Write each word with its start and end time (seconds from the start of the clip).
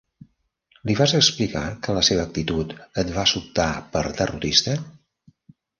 Li 0.89 0.95
vas 0.99 1.13
explicar 1.19 1.63
que 1.87 1.95
la 1.99 2.03
seva 2.09 2.25
actitud 2.29 2.75
et 3.03 3.15
va 3.19 3.29
sobtar 3.35 3.71
per 3.95 4.05
derrotista? 4.19 4.79